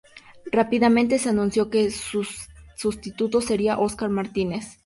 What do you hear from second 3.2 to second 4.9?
sería Óscar Martínez.